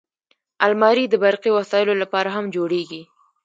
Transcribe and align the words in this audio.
الماري 0.65 1.05
د 1.09 1.15
برقي 1.23 1.51
وسایلو 1.57 1.93
لپاره 2.03 2.29
هم 2.35 2.45
جوړیږي 2.55 3.01